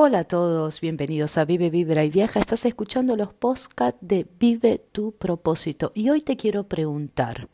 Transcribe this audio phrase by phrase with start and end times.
[0.00, 2.38] Hola a todos, bienvenidos a Vive, Vibra y Viaja.
[2.38, 5.90] Estás escuchando los podcasts de Vive tu propósito.
[5.92, 7.48] Y hoy te quiero preguntar,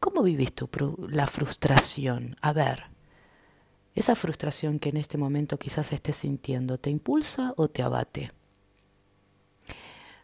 [0.00, 0.68] ¿cómo vivís tu
[1.08, 2.34] la frustración?
[2.42, 2.86] A ver,
[3.94, 8.32] esa frustración que en este momento quizás estés sintiendo, ¿te impulsa o te abate?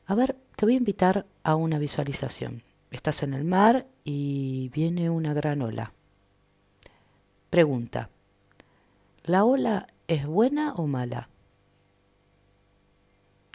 [0.06, 2.64] A ver, te voy a invitar a una visualización.
[2.90, 5.92] Estás en el mar y viene una gran ola.
[7.48, 8.10] Pregunta,
[9.22, 11.28] ¿la ola ¿Es buena o mala?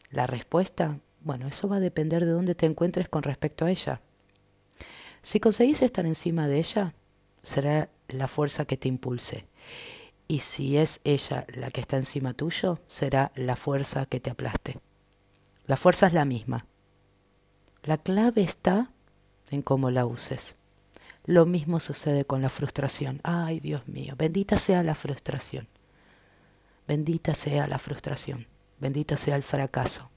[0.10, 4.02] La respuesta, bueno, eso va a depender de dónde te encuentres con respecto a ella.
[5.22, 6.94] Si conseguís estar encima de ella,
[7.42, 9.46] será la fuerza que te impulse.
[10.28, 14.80] Y si es ella la que está encima tuyo, será la fuerza que te aplaste.
[15.68, 16.66] La fuerza es la misma.
[17.84, 18.92] La clave está
[19.52, 20.58] en cómo la uses.
[21.26, 23.22] Lo mismo sucede con la frustración.
[23.24, 25.70] Ay, Dios mío, bendita sea la frustración.
[26.88, 28.48] Bendita sea la frustración,
[28.80, 30.10] bendito sea el fracaso.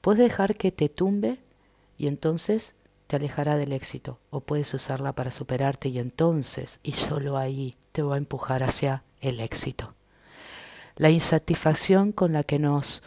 [0.00, 1.38] Puedes dejar que te tumbe
[1.96, 2.74] y entonces
[3.06, 8.02] te alejará del éxito, o puedes usarla para superarte y entonces, y solo ahí, te
[8.02, 9.94] va a empujar hacia el éxito.
[10.96, 13.02] La insatisfacción con la que nos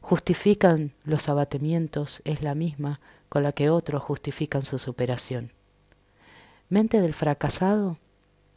[0.00, 5.52] justifican los abatimientos es la misma con la que otros justifican su superación.
[6.68, 7.98] Mente del fracasado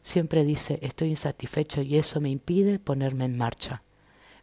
[0.02, 3.82] Siempre dice, estoy insatisfecho y eso me impide ponerme en marcha.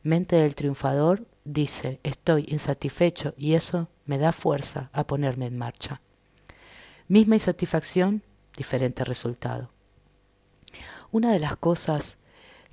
[0.01, 6.01] Mente del triunfador dice, estoy insatisfecho y eso me da fuerza a ponerme en marcha.
[7.09, 8.23] Misma insatisfacción,
[8.55, 9.69] diferente resultado.
[11.11, 12.17] Una de las cosas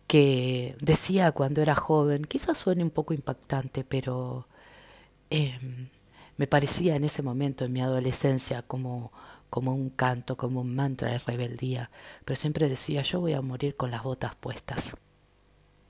[0.07, 4.47] que decía cuando era joven, quizás suene un poco impactante, pero
[5.31, 5.89] em,
[6.37, 9.13] me parecía en ese momento, en mi adolescencia, como
[9.51, 11.91] como un canto, como un mantra de rebeldía,
[12.25, 14.97] pero siempre decía yo voy a morir con las botas puestas.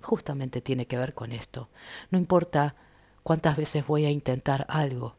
[0.03, 1.69] Justamente tiene que ver con esto.
[2.11, 2.77] No importa
[3.23, 5.17] cuántas veces voy a intentar algo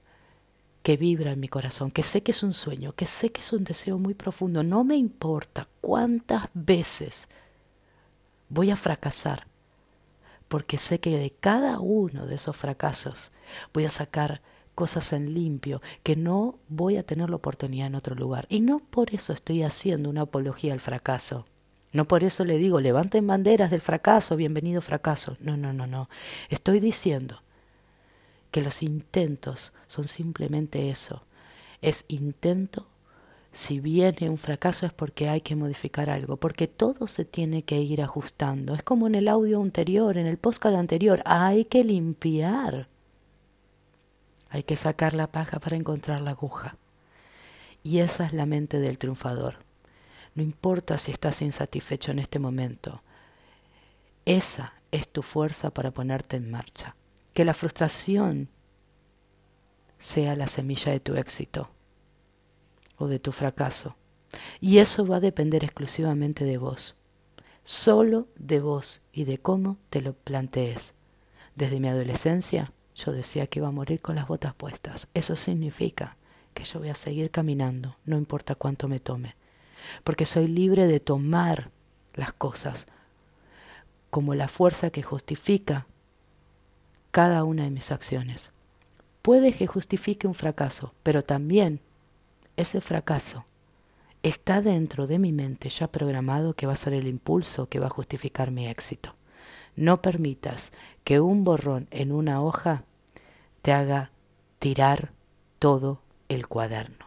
[0.87, 3.51] que vibra en mi corazón, que sé que es un sueño, que sé que es
[3.51, 7.27] un deseo muy profundo, no me importa cuántas veces
[8.47, 9.47] voy a fracasar,
[10.47, 13.33] porque sé que de cada uno de esos fracasos
[13.73, 14.41] voy a sacar
[14.77, 18.45] cosas en limpio, que no voy a tener la oportunidad en otro lugar.
[18.47, 21.47] Y no por eso estoy haciendo una apología al fracaso.
[21.93, 25.35] No por eso le digo, levanten banderas del fracaso, bienvenido fracaso.
[25.39, 26.09] No, no, no, no.
[26.49, 27.41] Estoy diciendo
[28.51, 31.23] que los intentos son simplemente eso.
[31.81, 32.87] Es intento.
[33.51, 37.79] Si viene un fracaso es porque hay que modificar algo, porque todo se tiene que
[37.79, 38.75] ir ajustando.
[38.75, 42.89] Es como en el audio anterior, en el podcast anterior, hay que limpiar.
[44.49, 46.77] Hay que sacar la paja para encontrar la aguja.
[47.83, 49.57] Y esa es la mente del triunfador.
[50.35, 53.01] No importa si estás insatisfecho en este momento.
[54.25, 56.95] Esa es tu fuerza para ponerte en marcha.
[57.33, 58.49] Que la frustración
[59.97, 61.69] sea la semilla de tu éxito
[62.97, 63.95] o de tu fracaso.
[64.59, 66.95] Y eso va a depender exclusivamente de vos.
[67.63, 70.93] Solo de vos y de cómo te lo plantees.
[71.55, 75.07] Desde mi adolescencia yo decía que iba a morir con las botas puestas.
[75.13, 76.17] Eso significa
[76.53, 79.35] que yo voy a seguir caminando, no importa cuánto me tome,
[80.03, 81.69] porque soy libre de tomar
[82.15, 82.87] las cosas
[84.09, 85.85] como la fuerza que justifica
[87.11, 88.51] cada una de mis acciones.
[89.21, 91.81] Puede que justifique un fracaso, pero también
[92.55, 93.45] ese fracaso
[94.23, 97.87] está dentro de mi mente ya programado que va a ser el impulso que va
[97.87, 99.16] a justificar mi éxito.
[99.77, 100.73] No permitas
[101.05, 102.83] que un borrón en una hoja
[103.61, 104.11] te haga
[104.59, 105.13] tirar
[105.59, 107.05] todo el cuaderno.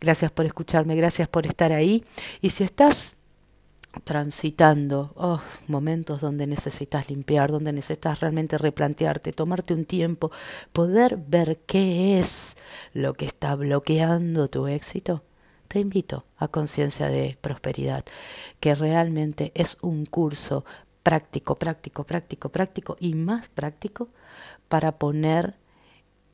[0.00, 2.04] Gracias por escucharme, gracias por estar ahí.
[2.42, 3.14] Y si estás
[4.02, 10.32] transitando oh, momentos donde necesitas limpiar, donde necesitas realmente replantearte, tomarte un tiempo,
[10.72, 12.56] poder ver qué es
[12.92, 15.22] lo que está bloqueando tu éxito,
[15.68, 18.04] te invito a Conciencia de Prosperidad,
[18.60, 20.64] que realmente es un curso
[21.04, 24.08] práctico, práctico, práctico, práctico y más práctico
[24.68, 25.54] para poner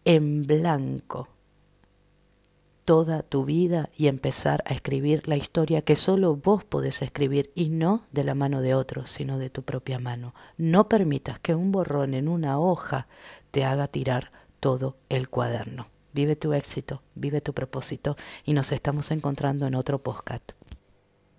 [0.07, 1.29] en blanco
[2.85, 7.69] toda tu vida y empezar a escribir la historia que solo vos podés escribir y
[7.69, 10.35] no de la mano de otros, sino de tu propia mano.
[10.57, 13.07] No permitas que un borrón en una hoja
[13.51, 15.89] te haga tirar todo el cuaderno.
[16.13, 20.53] Vive tu éxito, vive tu propósito y nos estamos encontrando en otro podcast.